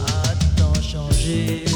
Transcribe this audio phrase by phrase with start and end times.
[0.00, 1.73] a tant changé.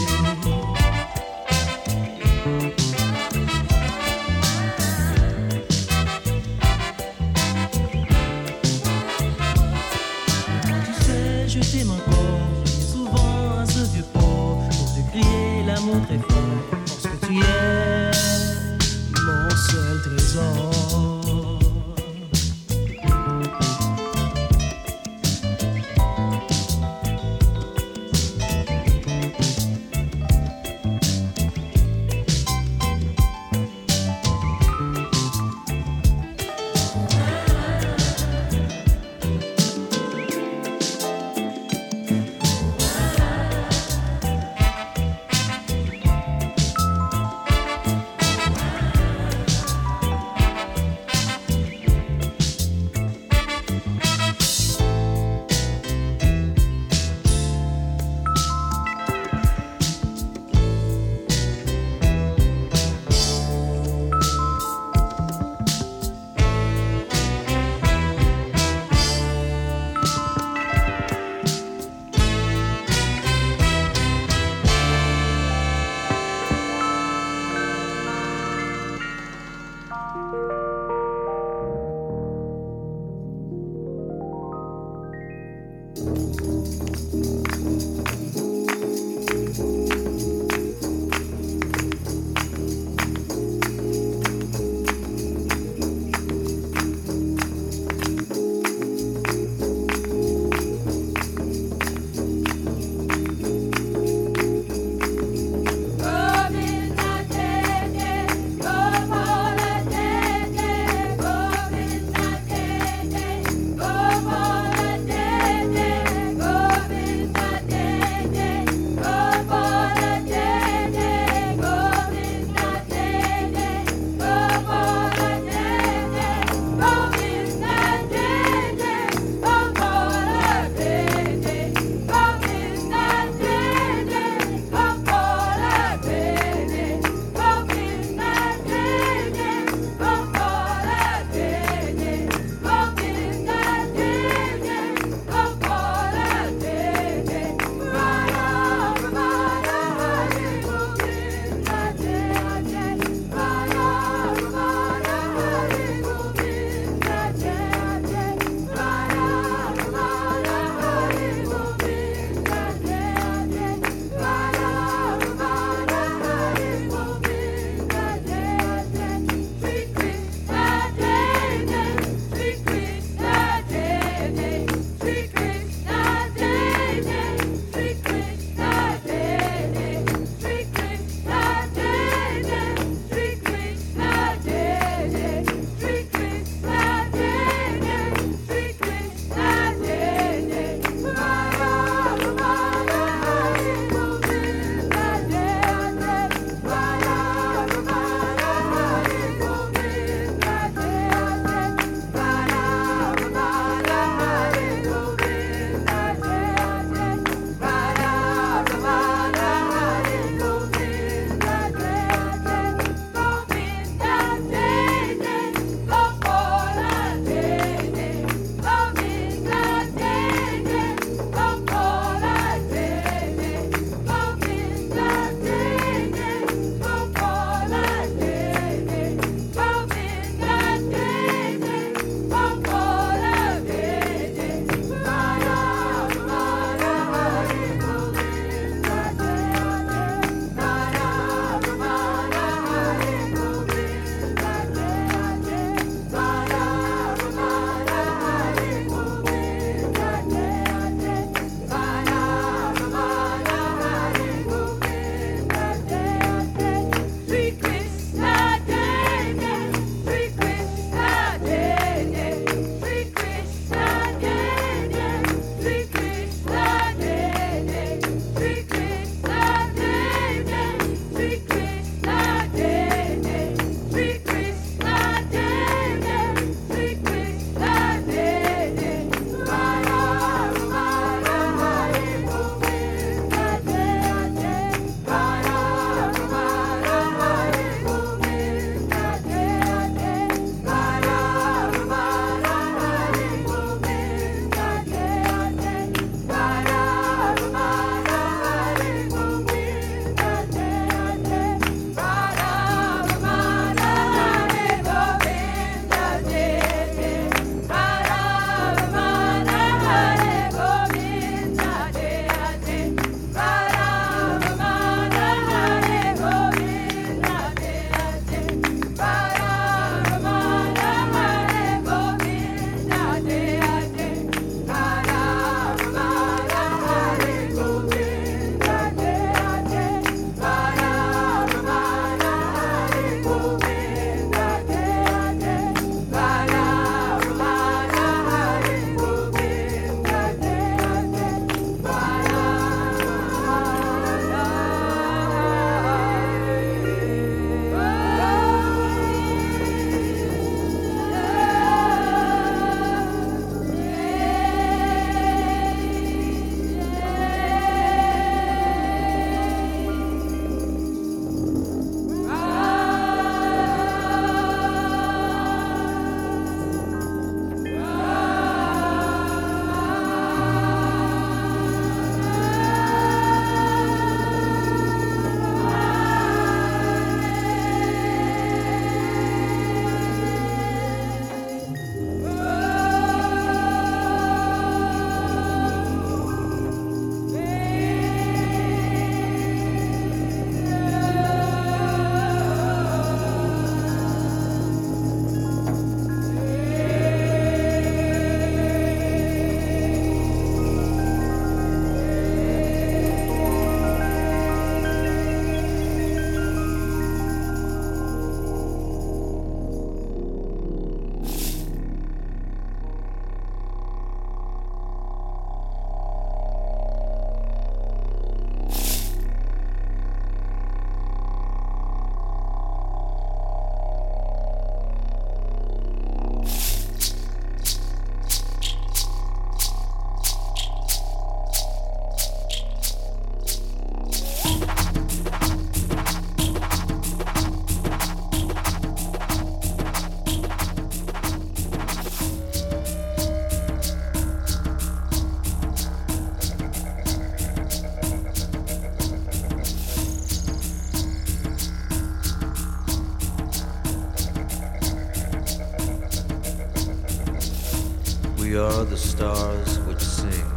[458.48, 460.48] We are the stars which sing.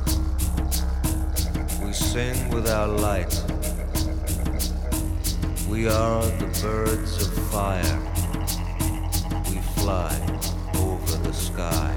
[1.86, 3.34] We sing with our light.
[5.68, 8.00] We are the birds of fire.
[9.50, 10.16] We fly
[10.78, 11.94] over the sky.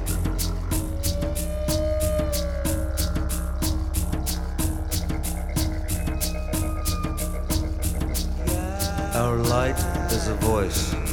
[9.14, 9.78] Our light
[10.10, 11.03] is a voice.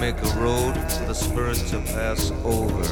[0.00, 2.84] Make a road for the spirit to pass over.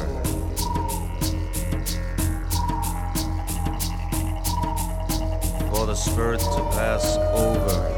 [5.69, 7.94] For the spirit to pass over.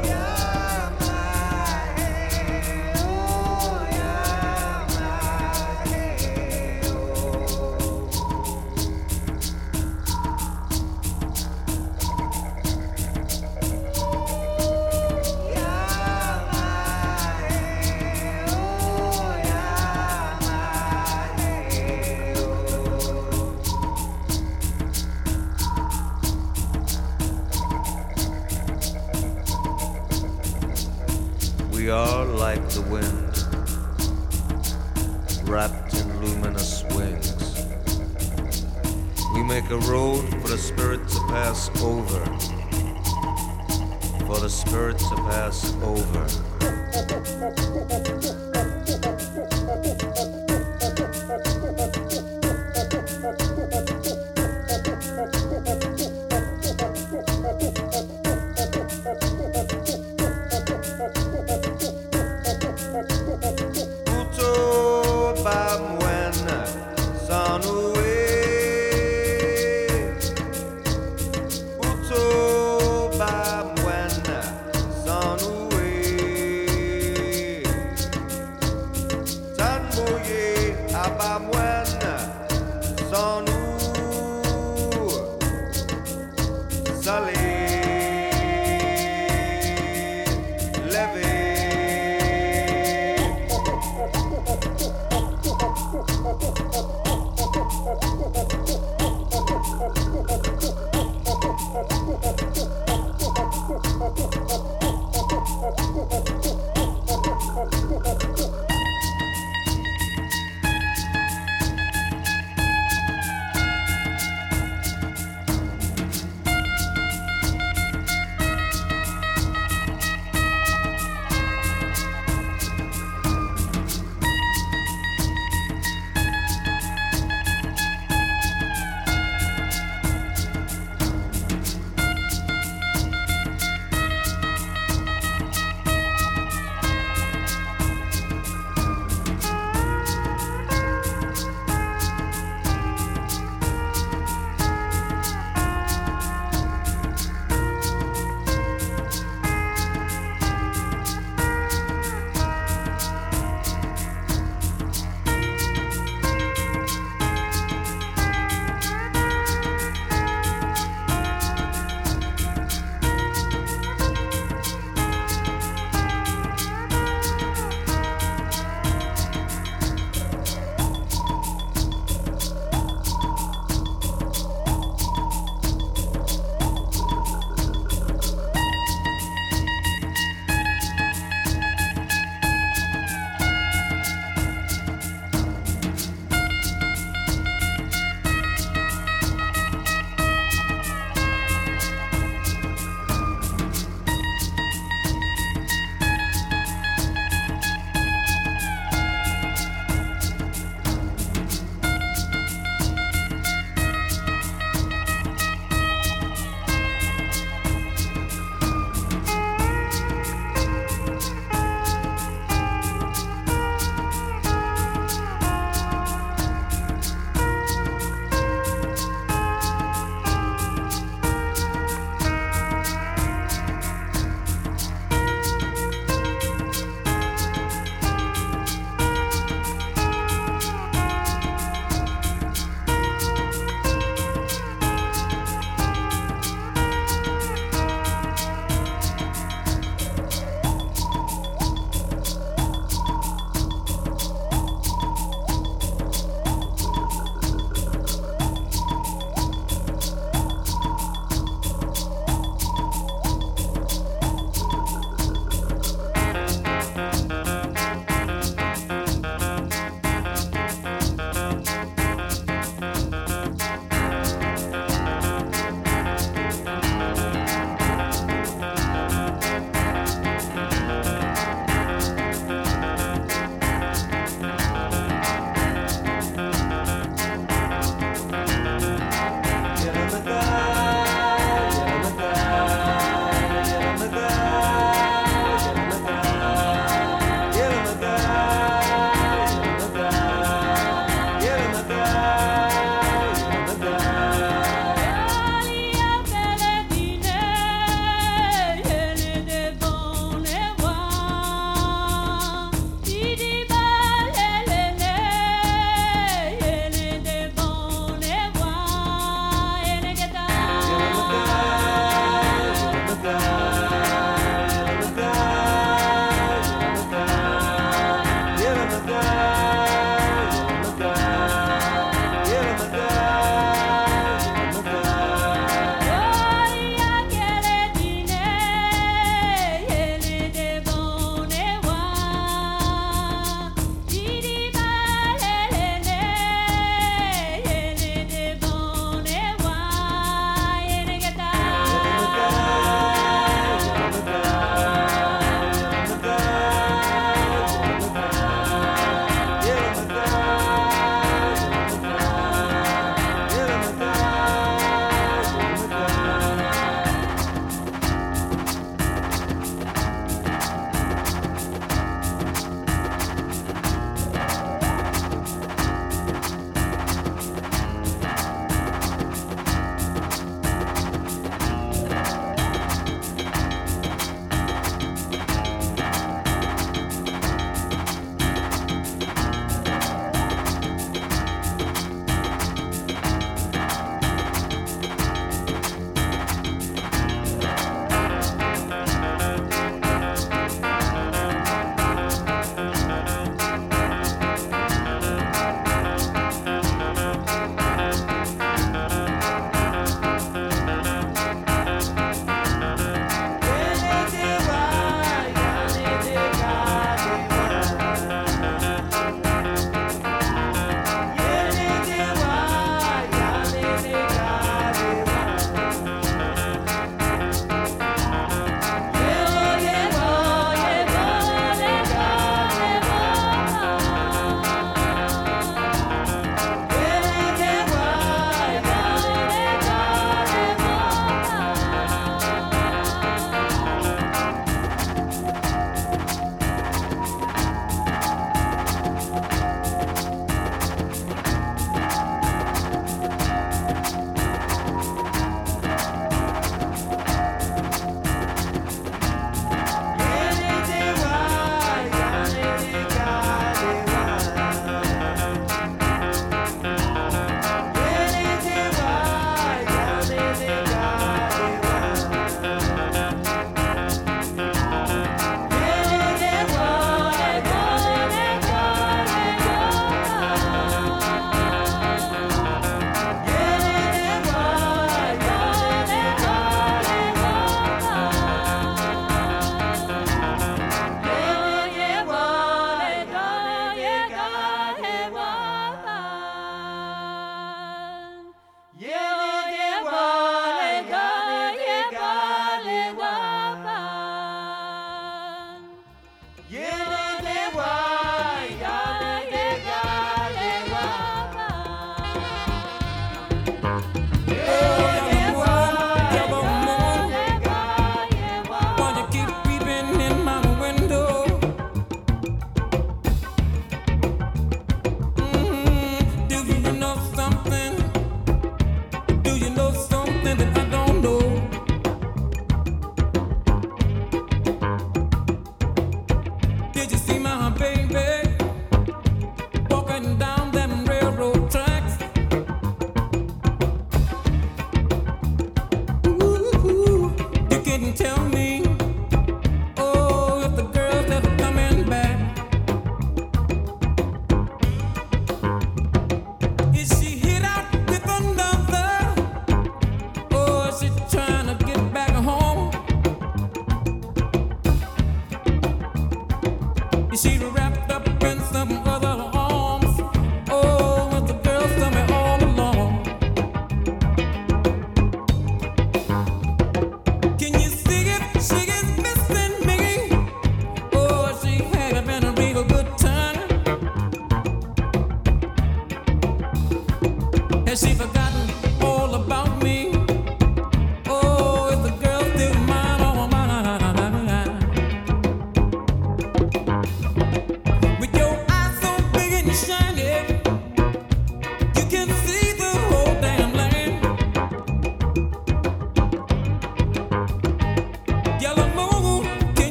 [577.90, 578.47] Oh,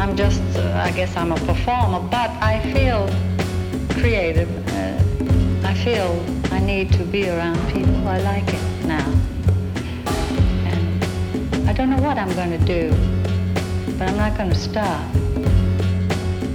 [0.00, 3.06] I'm just uh, I guess I'm a performer, but I feel
[4.00, 4.48] creative.
[4.68, 8.08] Uh, I feel I need to be around people.
[8.08, 9.06] I like it now.
[10.64, 12.88] And I don't know what I'm going to do,
[13.98, 15.04] but I'm not going to stop.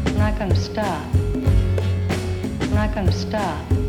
[0.07, 1.05] I'm not going to stop.
[2.61, 3.84] I'm not going to stop.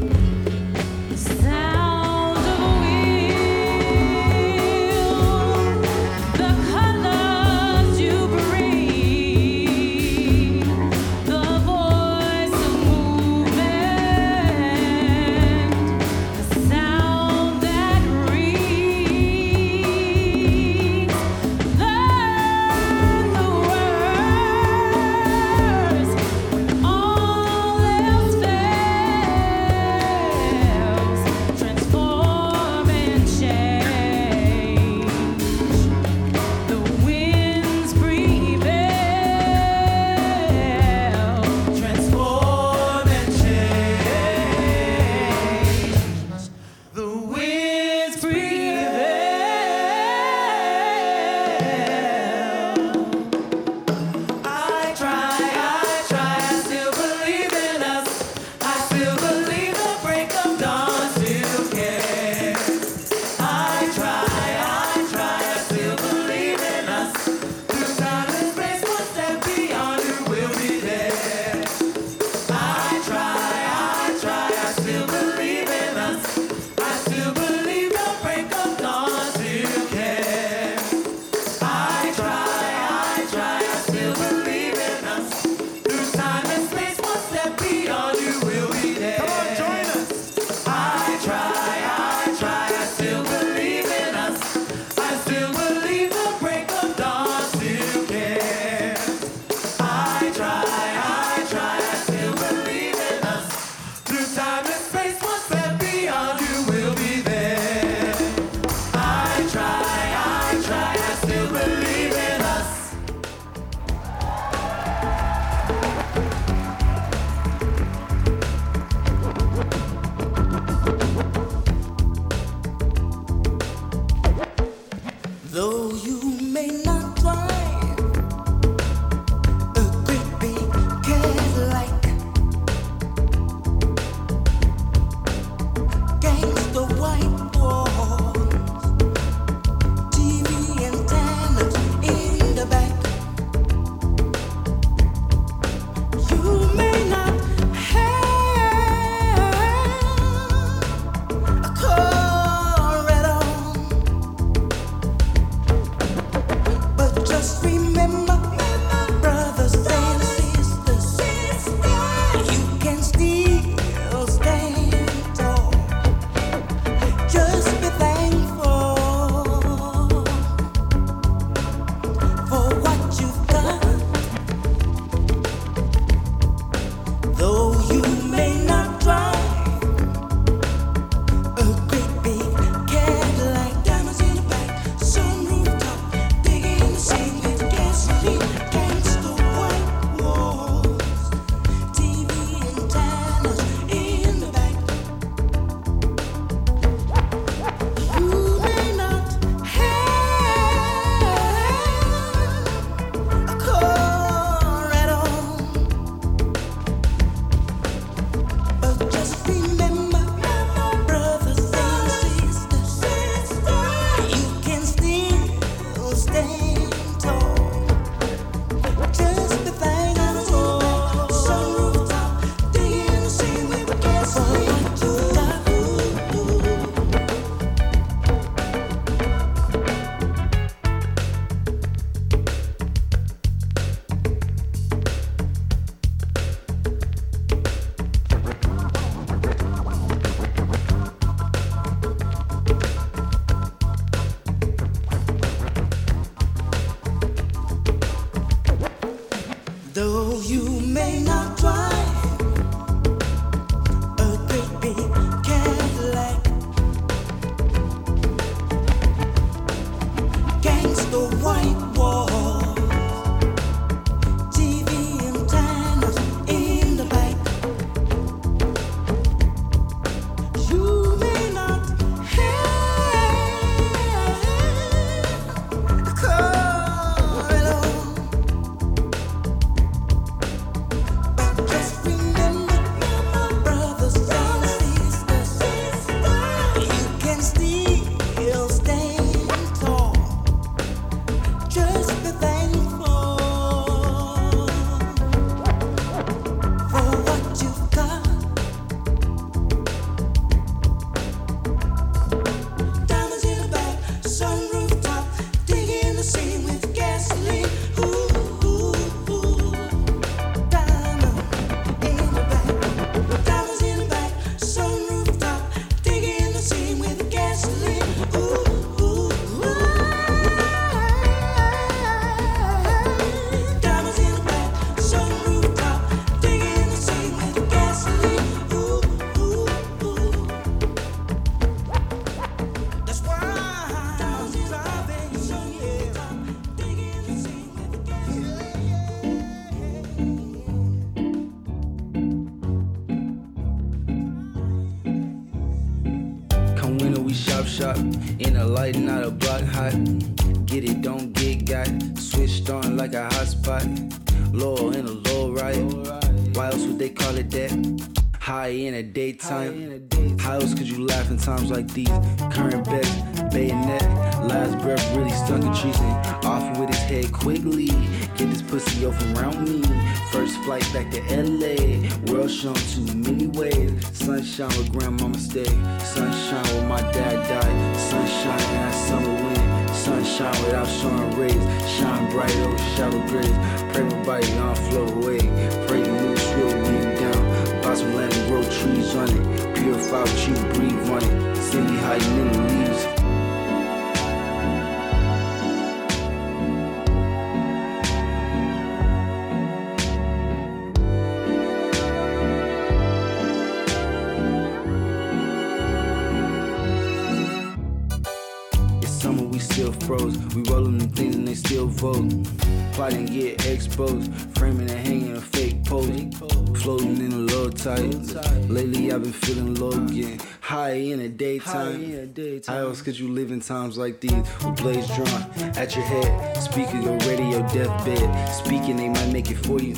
[419.16, 422.62] I've been feeling low, getting high in the daytime.
[422.66, 424.30] How else could you live in times like these?
[424.30, 425.26] With blades drawn
[425.74, 428.52] at your head, speaker your radio deathbed.
[428.52, 429.94] Speaking, they might make it for you.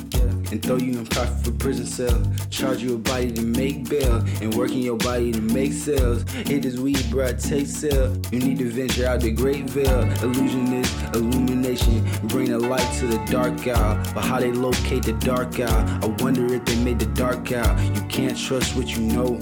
[0.51, 2.23] And throw you in profit for prison cell.
[2.51, 4.25] Charge you a body to make bail.
[4.41, 6.23] And working your body to make sales.
[6.31, 8.17] Hit this weed, bruh, take sale.
[8.33, 10.01] You need to venture out the great veil.
[10.23, 12.09] Illusion is illumination.
[12.25, 14.03] Bring the light to the dark hour.
[14.15, 16.01] But how they locate the dark hour?
[16.03, 17.79] I wonder if they made the dark out.
[17.95, 19.39] You can't trust what you know.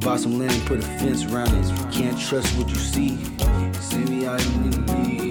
[0.00, 1.68] Buy some land and put a fence around it.
[1.68, 3.16] You can't trust what you see.
[3.80, 5.21] See me out in the league.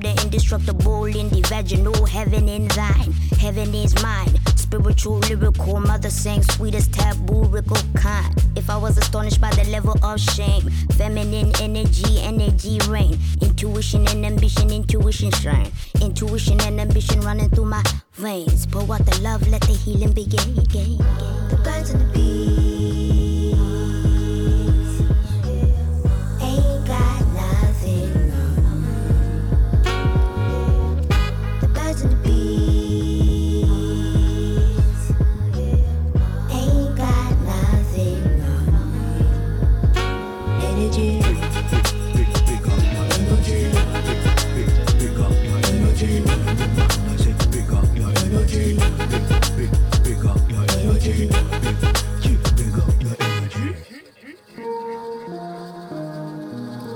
[0.00, 1.40] The indestructible in the.
[2.10, 4.38] Heaven in thine, heaven is mine.
[4.56, 8.34] Spiritual, lyrical, mother sang sweetest taboo, rickle kind.
[8.56, 13.18] If I was astonished by the level of shame, feminine energy, energy reign.
[13.40, 15.70] Intuition and ambition, intuition shine.
[16.00, 17.82] Intuition and ambition running through my
[18.14, 18.66] veins.
[18.66, 20.54] Pour out the love, let the healing begin.
[20.54, 20.98] begin, begin.
[21.48, 22.89] The birds and the bees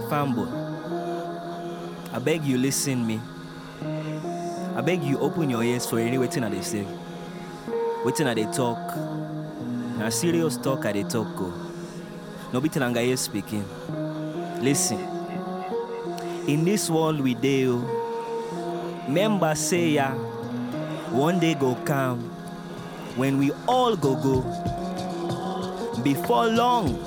[0.08, 0.48] Fanboy,
[2.12, 3.20] I beg you listen me.
[4.76, 6.86] I beg you open your ears for any waiting that they say.
[8.04, 8.78] Waiting that they talk.
[9.98, 11.52] Now serious talk I they talk go.
[12.52, 13.64] No bit here speaking.
[14.62, 14.98] Listen.
[16.48, 17.82] In this world we deal.
[17.84, 20.12] Oh, Members say ya,
[21.10, 22.30] one day go come
[23.16, 24.40] when we all go go.
[26.02, 26.98] Before long,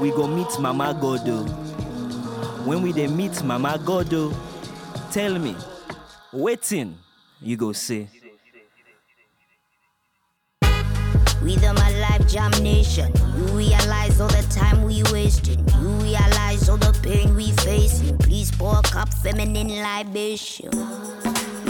[0.00, 1.46] we go meet Mama Godo.
[1.48, 2.62] Oh.
[2.66, 5.54] When we dey meet Mama Godo, oh, tell me,
[6.32, 6.98] waiting
[7.40, 8.08] you go say.
[11.42, 13.12] We the my life jam nation.
[13.36, 15.58] You realize all the time we wasting.
[15.80, 18.16] You realize all the pain we facing.
[18.18, 20.70] Please pour a cup feminine libation.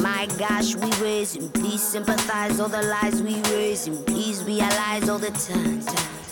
[0.03, 1.49] My gosh, we raise raising.
[1.51, 4.05] Please sympathize all the lies we raise raising.
[4.05, 5.81] Please realize all the time.
[5.81, 6.32] time.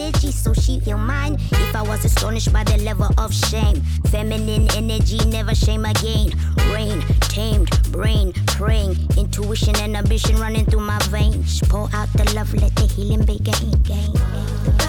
[0.09, 1.37] so she feel mine.
[1.51, 6.31] If I was astonished by the level of shame, feminine energy never shame again.
[6.73, 11.61] Rain, tamed, brain, praying, intuition and ambition running through my veins.
[11.69, 13.71] Pour out the love, let the healing begin.
[13.83, 14.80] Gain, The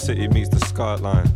[0.00, 1.28] city meets the skyline.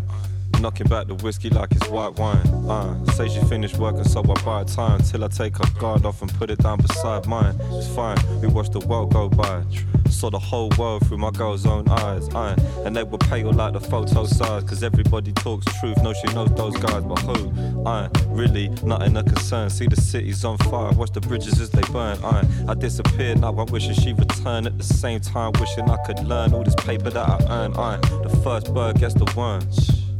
[0.60, 2.46] Knocking back the whiskey like it's white wine.
[2.68, 6.22] Uh, say she finished working, so I buy time till I take her guard off
[6.22, 7.54] and put it down beside mine.
[7.72, 9.62] It's fine, we watch the world go by.
[10.24, 12.30] Saw the whole world through my girl's own eyes.
[12.30, 12.56] Uh,
[12.86, 16.02] and they were pale like the photo size, cause everybody talks truth.
[16.02, 17.84] No, she knows those guys, but who?
[17.84, 19.68] Uh, really, nothing a concern.
[19.68, 22.16] See the city's on fire, watch the bridges as they burn.
[22.24, 26.20] Uh, I disappeared, now I'm wishing she returned at the same time, wishing I could
[26.20, 27.74] learn all this paper that I earn.
[27.74, 29.60] Uh, the first bird gets the worm.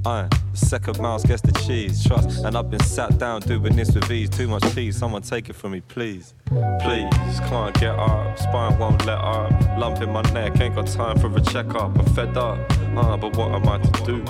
[0.05, 2.45] Uh, the second mouse gets the cheese, trust.
[2.45, 4.29] And I've been sat down doing this with ease.
[4.29, 6.35] Too much cheese, someone take it from me, please.
[6.81, 9.51] Please, can't get up, spine won't let up.
[9.79, 11.97] Lump in my neck, ain't got time for a checkup.
[11.99, 12.59] I'm fed up,
[12.97, 14.23] uh, but what am I to do?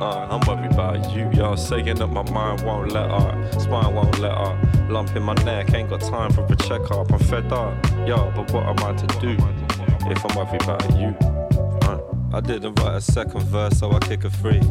[0.00, 1.56] Uh, I'm worried about you, yo.
[1.56, 4.56] Saying that my mind won't let up, spine won't let up.
[4.88, 7.12] Lump in my neck, ain't got time for a checkup.
[7.12, 7.74] I'm fed up,
[8.06, 9.36] yo, but what am I to do
[10.10, 11.14] if I'm worried about you?
[11.86, 12.00] Uh,
[12.32, 14.62] I didn't write a second verse, so I kick a free.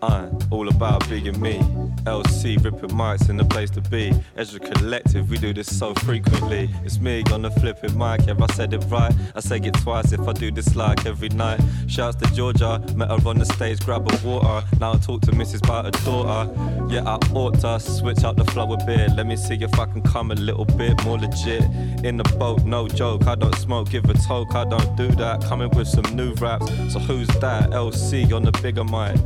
[0.00, 1.58] I'm all about being me.
[2.04, 4.12] LC ripping mics in the place to be.
[4.36, 6.70] Ezra Collective, we do this so frequently.
[6.84, 9.12] It's me on the flipping mic, yeah, I said it right.
[9.34, 11.60] I say it twice if I do this like every night.
[11.88, 14.66] Shouts to Georgia, met her on the stage, grab a water.
[14.78, 15.64] Now I talk to Mrs.
[15.64, 16.50] about her daughter.
[16.88, 19.10] Yeah, I ought to switch up the flow a bit.
[19.16, 21.62] Let me see if I can come a little bit more legit.
[22.04, 23.26] In the boat, no joke.
[23.26, 25.42] I don't smoke, give a toke, I don't do that.
[25.44, 26.66] Coming with some new raps.
[26.92, 27.70] So who's that?
[27.70, 29.18] LC on the bigger mic.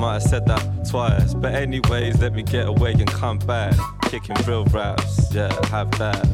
[0.00, 3.74] Might have said that twice, but anyways, let me get away and come back.
[4.04, 6.26] Kicking real raps, yeah, have that.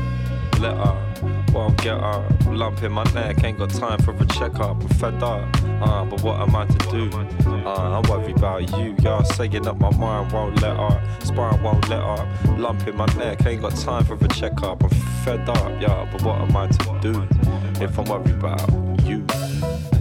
[0.61, 2.29] Let her, won't get her.
[2.47, 4.81] Lump in my neck, ain't got time for a checkup.
[4.81, 5.43] I'm fed up,
[5.83, 7.11] uh, but what am I to do?
[7.67, 11.89] Uh, I'm worried about you, y'all saying that my mind won't let her, spine won't
[11.89, 12.57] let her.
[12.59, 14.85] Lump in my neck, ain't got time for a checkup.
[14.85, 14.91] I'm
[15.25, 17.27] fed up, yeah, but what am I to do
[17.85, 18.61] if I'm worried about
[19.03, 19.27] you?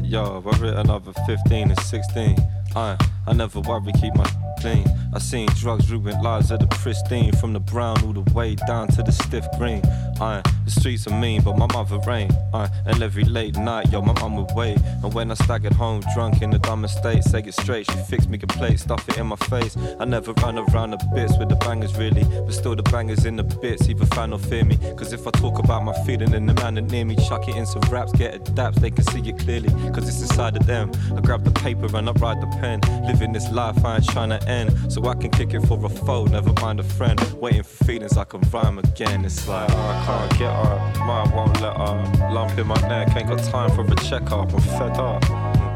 [0.04, 2.38] Yo, I've written another 15 and 16.
[2.76, 4.86] Uh, I never worry, keep my clean.
[5.16, 8.90] I seen drugs ruin lives of the pristine, from the brown all the way down
[8.90, 9.82] to the stiff green.
[10.20, 12.34] I, the streets are mean, but my mother ain't.
[12.54, 14.78] I, and every late night, yo, my mum would wait.
[15.04, 18.28] And when I staggered home drunk in the dumbest state, say it straight, she fixed
[18.28, 19.78] me a plate, stuff it in my face.
[20.02, 23.38] I never run around the bits with the bangers really, but still the bangers in
[23.38, 24.78] the bits, either fan or fear me.
[24.98, 27.56] Cause if I talk about my feeling and the man that near me, chuck it
[27.56, 29.70] in some raps, get adapts, they can see it clearly.
[29.94, 30.92] Cause it's inside of them.
[31.16, 32.82] I grab the paper and I write the pen.
[33.08, 34.92] Living this life, I ain't trying to end.
[34.92, 37.20] So I can kick it for a foe, never mind a friend.
[37.40, 39.24] Waiting for feelings I can rhyme again.
[39.24, 42.32] It's like, oh, I can't get up, mind won't let up.
[42.32, 44.52] Lump in my neck, ain't got time for a checkup.
[44.52, 45.22] I'm fed up,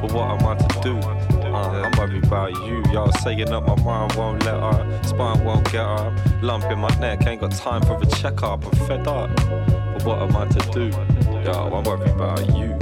[0.02, 0.98] but what am I to do?
[0.98, 5.72] Uh, I'm worried about you, y'all saying up my mind won't let up, spine won't
[5.72, 8.66] get up, lump in my neck, ain't got time for a checkup.
[8.66, 10.90] I'm fed up, but what am I to do?
[11.44, 12.78] Yo, I'm worried about you.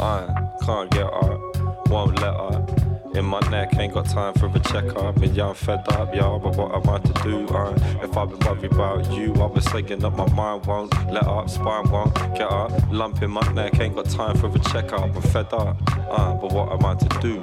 [0.00, 2.85] I can't get up, won't let up.
[3.16, 5.16] In my neck, ain't got time for a checkup.
[5.16, 7.46] And yeah, I'm fed up, y'all, but what am I to do?
[7.48, 11.26] Uh, if I've been worried about you, I was thinking that my mind won't let
[11.26, 12.70] up, spine won't get up.
[12.92, 15.00] Lump in my neck, ain't got time for a checkup.
[15.00, 15.78] I'm fed up,
[16.10, 17.40] uh, but what am I to do?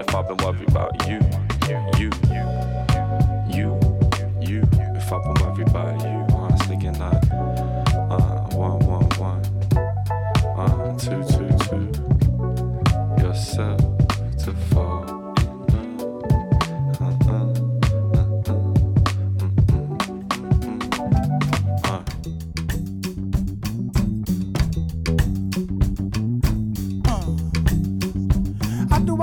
[0.00, 1.20] If I've been worried about you,
[1.98, 2.42] you, you,
[3.52, 3.78] you,
[4.40, 4.62] you.
[4.96, 6.09] If I've been worried about you,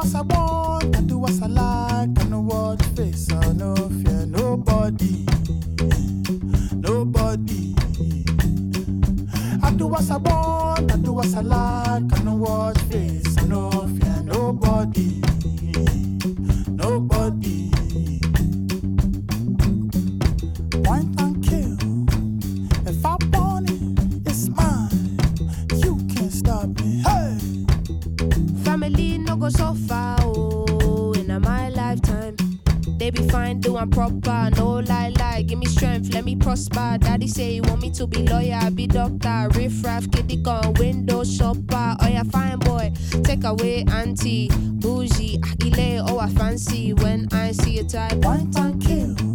[0.08, 4.26] What I want, I do what I like, I know what face, I no fear
[4.26, 5.26] nobody,
[6.76, 7.76] nobody.
[9.62, 13.48] I do what I want, I do what I like, I know what face, I
[13.48, 15.22] no fear nobody,
[16.70, 17.70] nobody.
[20.86, 21.20] Point
[33.92, 35.44] proper, no lie, lie.
[35.44, 36.98] Give me strength, let me prosper.
[37.00, 39.48] Daddy say he want me to be lawyer, I be doctor.
[39.52, 41.96] Riff raff, kitty gun, window shopper.
[42.02, 42.92] Oh yeah, fine boy,
[43.24, 48.22] take away auntie, bougie, akile, oh I fancy when I see a type.
[48.22, 49.27] Point and kill.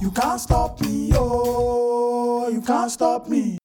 [0.00, 3.57] You can't stop me, oh, you can't stop me.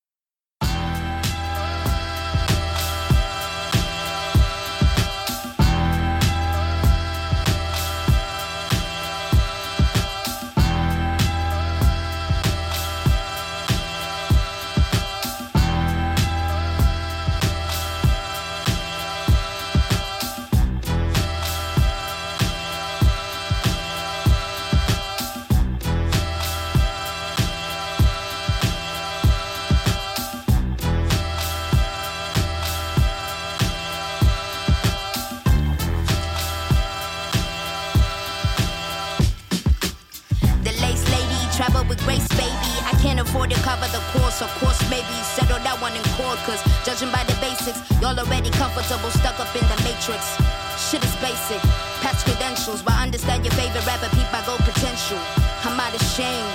[44.34, 44.42] Course.
[44.42, 46.38] Of course, maybe settle that one in court.
[46.46, 50.38] Cause judging by the basics, y'all already comfortable, stuck up in the matrix.
[50.78, 51.60] Shit is basic,
[52.02, 55.18] past credentials, but understand your favorite rapper, peep my gold potential.
[55.62, 56.46] I'm out of shame.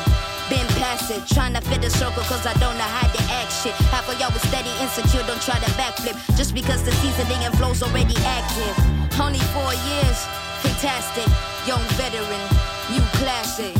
[0.49, 3.53] Been past it, trying to fit the circle cause I don't know how to act
[3.53, 3.75] shit.
[3.93, 6.17] Half of y'all was steady, insecure, don't try to backflip.
[6.35, 8.75] Just because the seasoning and flow's already active.
[9.21, 10.17] Only four years,
[10.65, 11.29] fantastic.
[11.69, 12.43] Young veteran,
[12.89, 13.78] new classic.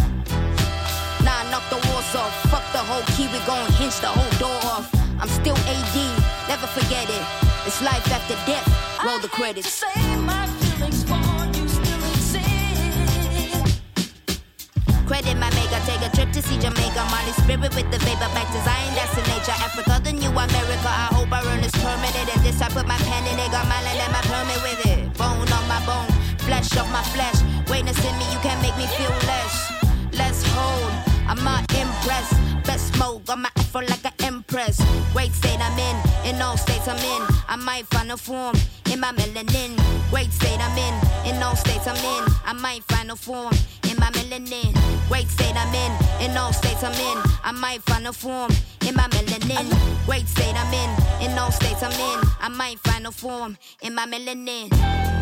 [2.30, 2.50] Off.
[2.52, 4.88] Fuck the whole key, we gon' hinge the whole door off.
[5.20, 5.96] I'm still AD,
[6.48, 7.24] never forget it.
[7.66, 8.66] It's life after death.
[9.04, 9.74] Roll the credits.
[9.74, 13.82] Save my feelings, bone, you still exist.
[15.08, 17.04] Credit my maker, take a trip to see Jamaica.
[17.12, 19.58] Molly spirit with the vapor back to Zion, that's the nature.
[19.66, 20.90] Africa, the new America.
[21.06, 22.28] I hope I earn this permanent.
[22.34, 24.86] And this I put my pen in it, got my land and my permit with
[24.86, 25.00] it.
[25.18, 26.12] Bone on my bone,
[26.46, 27.42] flesh of my flesh.
[27.70, 29.74] Witness in me, you can't make me feel less.
[30.14, 32.34] Let's hold, I'm not impressed.
[32.66, 34.82] Best smoke, got my afro like an empress.
[35.14, 37.22] Great state I'm in, in all states I'm in.
[37.48, 38.56] I might find a form
[38.92, 39.78] in my melanin.
[40.10, 40.96] Great state I'm in,
[41.30, 42.34] in all states I'm in.
[42.46, 43.54] I might find a form
[43.90, 44.74] in my melanin.
[45.08, 47.18] Great state I'm in, in all states I'm in.
[47.44, 48.50] I might find a form
[48.88, 49.70] in my melanin.
[50.08, 52.28] Great state I'm in, in all states I'm in.
[52.42, 55.19] I might find a form in my melanin.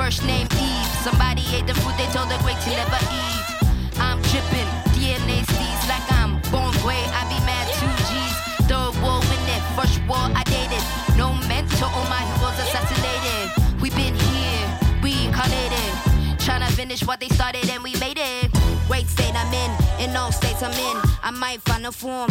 [0.00, 0.86] First name Eve.
[1.04, 3.44] Somebody ate the food they told the great to never eat.
[4.00, 7.04] I'm dripping, DNA steez like I'm born gray.
[7.18, 8.34] I be mad two G's.
[8.70, 10.84] Third war it, first war I dated.
[11.18, 13.46] No mentor, all my heroes assassinated.
[13.82, 14.66] We been here,
[15.02, 15.92] reincarnated.
[16.44, 18.48] Tryna finish what they started and we made it.
[18.88, 19.70] Great state I'm in,
[20.02, 20.96] in all states I'm in.
[21.22, 22.30] I might find a form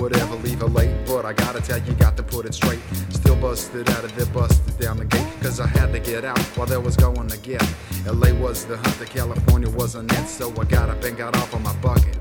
[0.00, 0.90] Would ever leave her late?
[1.06, 2.80] But I gotta tell you, got to put it straight.
[3.10, 5.26] Still busted out of there, busted down the gate.
[5.42, 7.62] Cause I had to get out while there was going to get.
[8.06, 10.26] LA was the hunter, California was a net.
[10.28, 12.16] So I got up and got off on my bucket.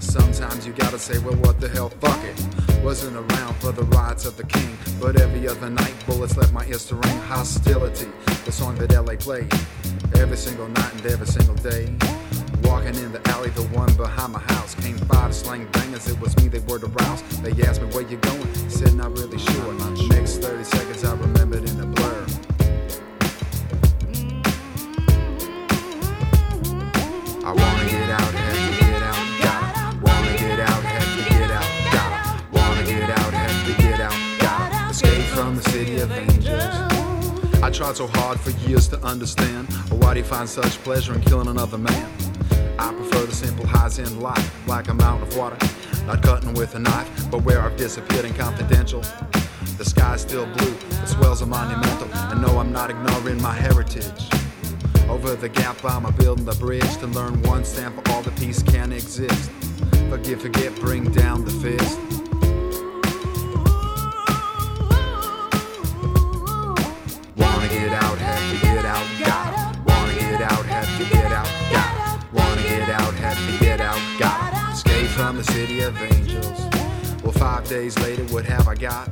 [0.00, 2.82] Sometimes you gotta say, well, what the hell, fuck it.
[2.82, 6.66] Wasn't around for the rides of the king, but every other night bullets left my
[6.66, 7.18] ears to ring.
[7.28, 8.08] Hostility,
[8.44, 9.52] the song that LA played
[10.16, 12.17] every single night and every single day.
[12.62, 16.08] Walking in the alley, the one behind my house, came five slang bangers.
[16.08, 17.22] It was me they were to rouse.
[17.40, 18.54] They asked me where you going.
[18.68, 19.72] Said not really sure.
[20.08, 22.26] Next 30 seconds I remembered in a blur.
[27.44, 29.96] I wanna get out, have to get out, gotta.
[30.02, 32.44] Wanna get out, have to get out, gotta.
[32.52, 34.90] Wanna get out, have to get out, gotta.
[34.90, 37.62] Escape from the city of angels.
[37.62, 41.20] I tried so hard for years to understand why do you find such pleasure in
[41.22, 42.17] killing another man?
[42.88, 45.58] I prefer the simple highs in life, like a mountain of water.
[46.06, 49.02] Not cutting with a knife, but where I've disappeared and confidential.
[49.76, 54.30] The sky's still blue, the swells are monumental, and no, I'm not ignoring my heritage.
[55.06, 58.62] Over the gap, I'm a building the bridge to learn one for all the peace
[58.62, 59.50] can exist.
[60.08, 62.17] Forgive, forget, bring down the fist.
[75.38, 76.68] The city of angels.
[77.22, 79.08] Well, five days later, what have I got?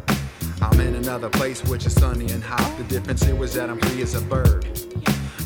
[0.61, 2.77] I'm in another place which is sunny and hot.
[2.79, 4.67] The difference here was that I'm free as a bird.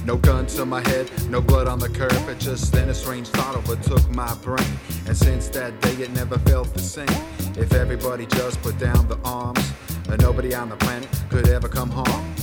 [0.07, 2.27] No gun to my head, no blood on the curb.
[2.31, 4.73] It just then a strange thought overtook my brain.
[5.07, 7.23] And since that day, it never felt the same.
[7.59, 9.73] If everybody just put down the arms,
[10.07, 12.40] then nobody on the planet could ever come home.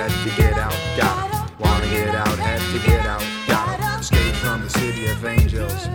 [0.00, 1.52] Had to get out, gotta.
[1.58, 4.00] Wanna get out, had to get out, gotta.
[4.00, 5.88] Escape from the city of angels.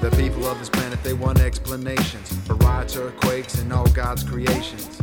[0.00, 5.02] The people of this planet, they want explanations for riots, earthquakes, and all God's creations.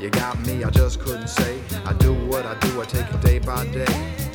[0.00, 1.60] You got me, I just couldn't say.
[1.84, 4.31] I do what I do, I take it day by day.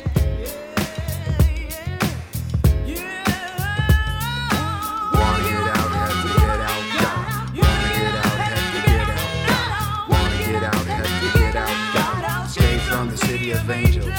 [13.54, 14.12] City.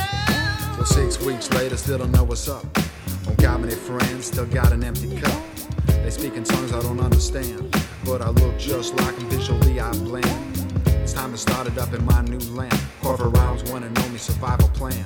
[0.76, 2.66] So six weeks later, still don't know what's up.
[3.26, 5.44] Don't got many friends, still got an empty cup.
[5.88, 7.76] They speak in tongues I don't understand,
[8.06, 10.26] but I look just like them visually I blend.
[11.04, 12.80] It's time to start it up in my new land.
[13.02, 15.06] Corporate rounds, one and only survival plan.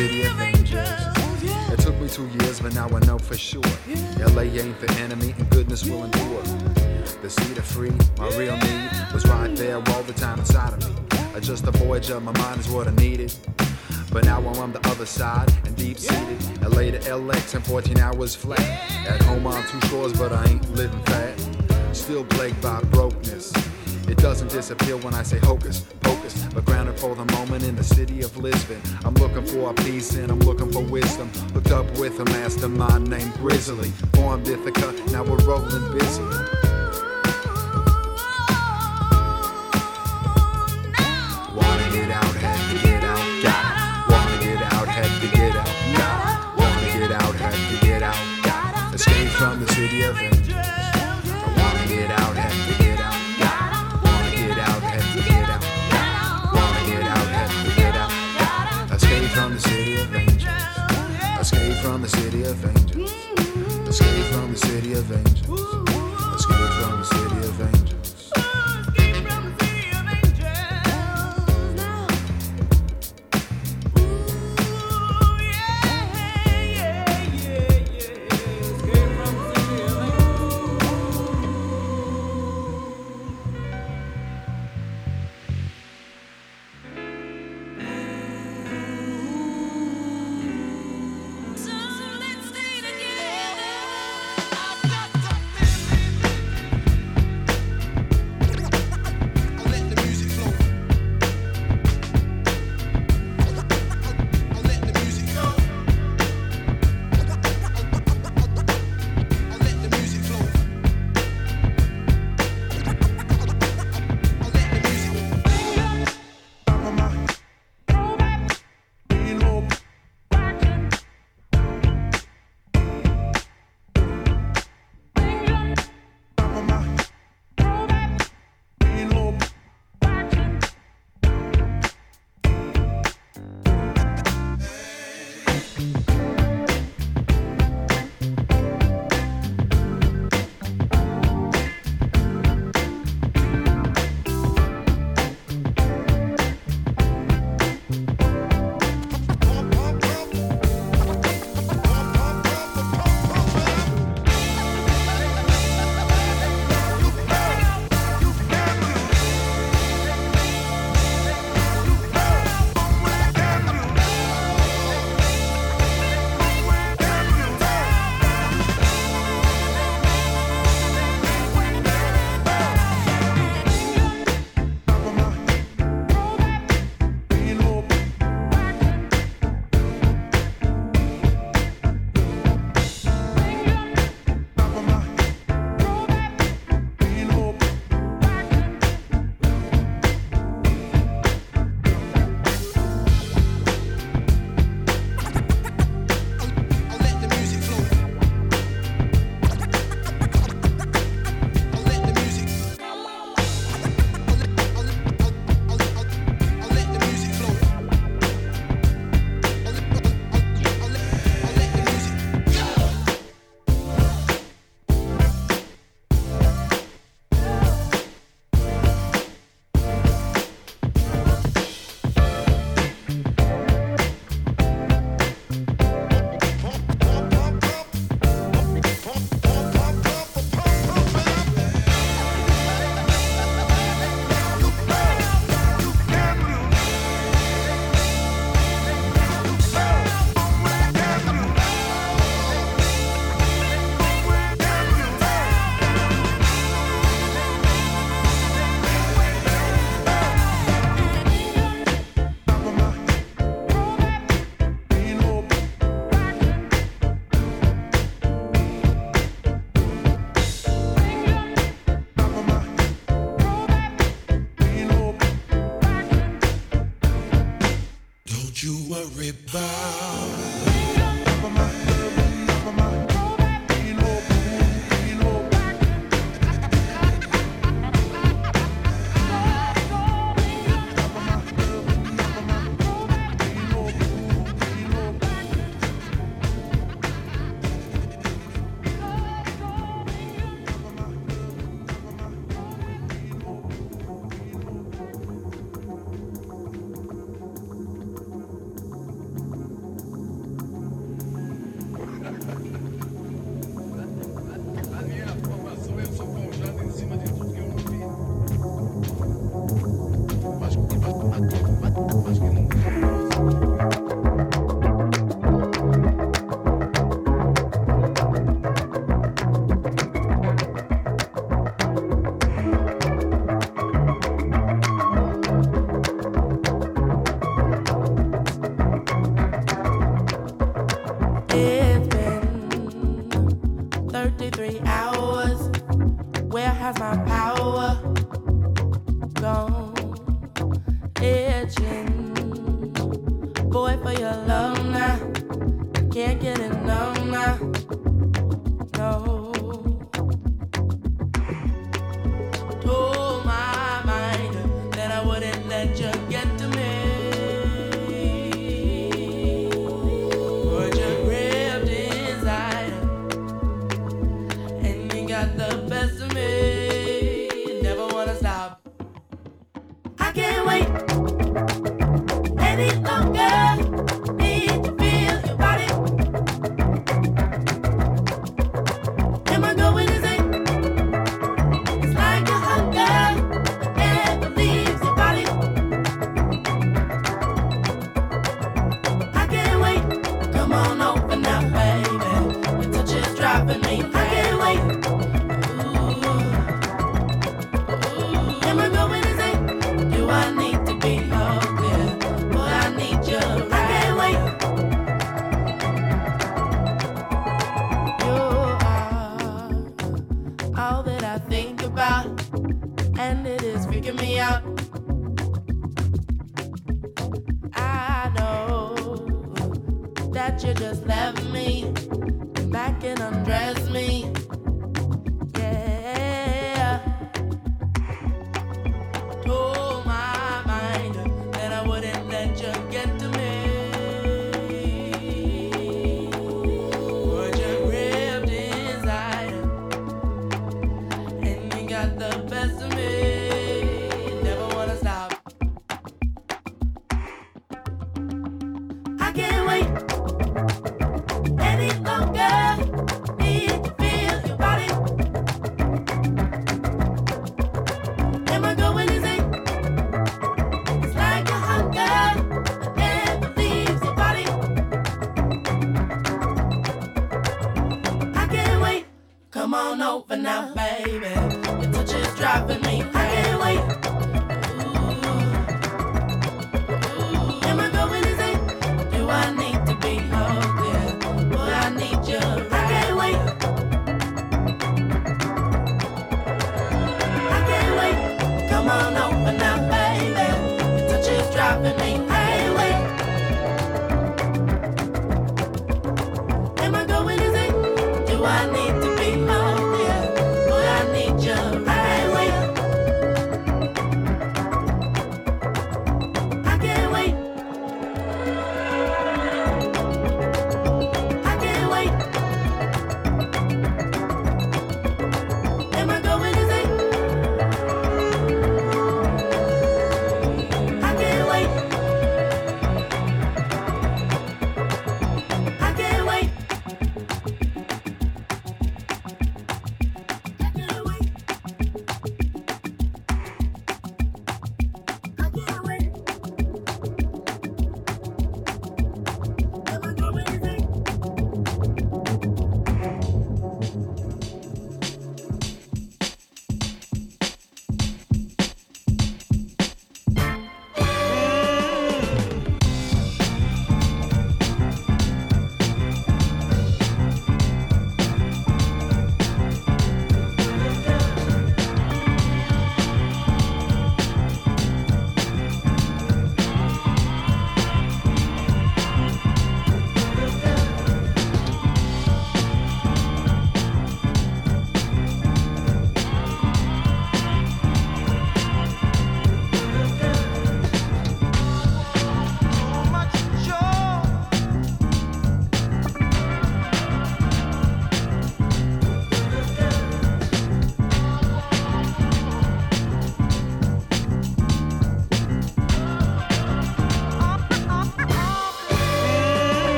[0.00, 0.88] City of angels.
[1.72, 3.72] It took me two years, but now I know for sure.
[4.34, 6.42] LA ain't the enemy, and goodness will endure.
[7.20, 10.80] The seed of free, my real need, was right there all the time inside of
[10.88, 10.94] me.
[11.34, 13.32] Uh, Just a voyage of my mind is what I needed.
[14.10, 16.40] But now I'm on the other side and deep seated.
[16.62, 18.66] LA to LX in 14 hours flat.
[19.06, 21.34] At home on two shores, but I ain't living fat.
[21.92, 23.52] Still plagued by brokenness.
[24.10, 27.84] It doesn't disappear when I say hocus pocus, but grounded for the moment in the
[27.84, 28.80] city of Lisbon.
[29.04, 31.28] I'm looking for a peace and I'm looking for wisdom.
[31.54, 33.90] Hooked up with a mastermind named Grizzly.
[34.14, 36.59] Formed Ithaca, now we're rolling busy.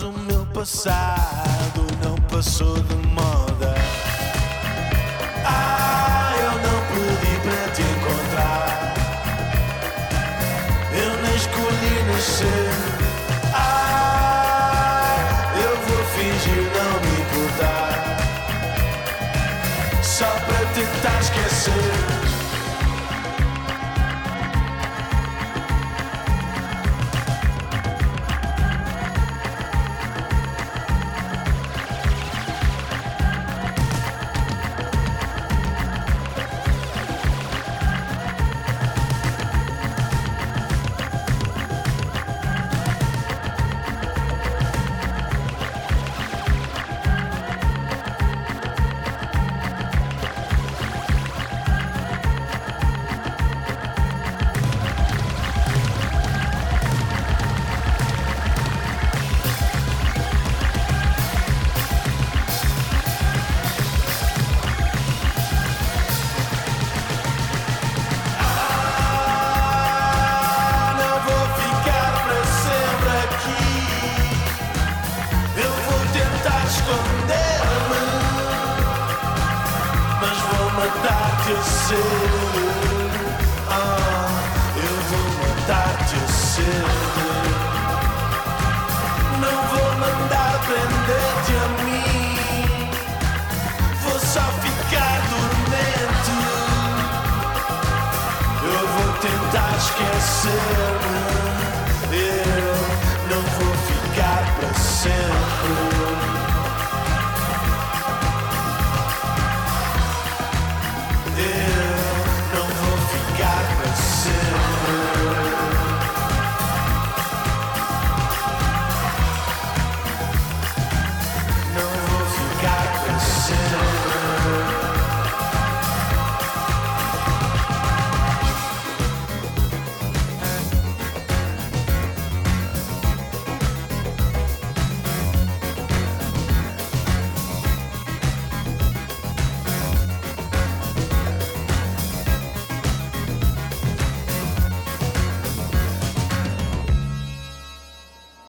[0.00, 3.49] Mas o meu passado não passou de moda.